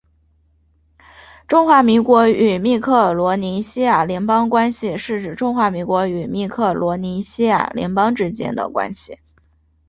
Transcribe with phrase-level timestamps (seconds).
[1.47, 9.19] 中华民国与密克罗尼西亚联邦关系是指中华民国与密克罗尼西亚联邦之间的关系。